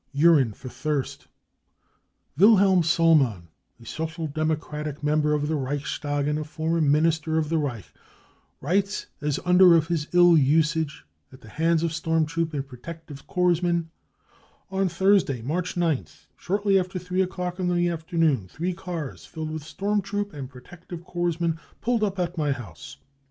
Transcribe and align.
55 0.13 0.21
Urine 0.23 0.53
for 0.53 0.69
Thirst. 0.69 1.27
Wilhelm 2.35 2.81
Sollmann, 2.81 3.49
a 3.79 3.85
Social 3.85 4.27
^Demo 4.27 4.55
cratic 4.55 5.03
member 5.03 5.35
of 5.35 5.47
the 5.47 5.55
Reichstag 5.55 6.27
and 6.27 6.39
a 6.39 6.43
former 6.43 6.81
Minister 6.81 7.37
of 7.37 7.49
the 7.49 7.59
Reich, 7.59 7.93
writes 8.61 9.05
as 9.21 9.39
under 9.45 9.75
of 9.75 9.89
his 9.89 10.07
ill 10.11 10.35
usage 10.35 11.05
at 11.31 11.41
the 11.41 11.49
hands 11.49 11.83
of 11.83 11.93
storm 11.93 12.25
troop 12.25 12.51
and 12.55 12.67
protective 12.67 13.27
corps 13.27 13.61
men: 13.61 13.91
£C 14.71 14.75
On 14.79 14.89
Thursday, 14.89 15.43
March 15.43 15.75
9th, 15.75 16.25
shortly 16.35 16.79
after 16.79 16.97
three 16.97 17.21
o'clock 17.21 17.59
in 17.59 17.67
j 17.67 17.73
—th 17.75 17.81
e 17.85 17.89
afternoon, 17.91 18.47
thr&e 18.47 18.73
cars 18.73 19.27
filled 19.27 19.51
with 19.51 19.61
storm 19.63 20.01
troop 20.01 20.33
and 20.33 20.49
protective 20.49 21.03
corps 21.05 21.39
men 21.39 21.59
pulled 21.79 22.03
up 22.03 22.17
at 22.17 22.39
my 22.39 22.51
house. 22.51 22.97